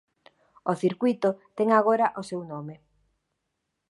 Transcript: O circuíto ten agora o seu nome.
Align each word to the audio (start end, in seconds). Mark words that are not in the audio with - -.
O 0.71 0.73
circuíto 0.83 1.29
ten 1.57 1.67
agora 1.71 2.07
o 2.21 2.23
seu 2.29 2.41
nome. 2.51 2.75